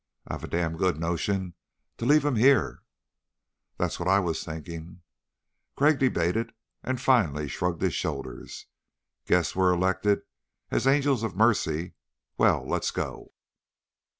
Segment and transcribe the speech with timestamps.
[0.27, 1.53] "I've a damned good notion
[1.99, 2.81] to leave him here."
[3.77, 5.03] "That's what I was thinking."
[5.77, 8.65] Crag debated, and finally shrugged his shoulders.
[9.27, 10.23] "Guess we're elected
[10.71, 11.93] as angels of mercy.
[12.35, 13.33] Well, let's go."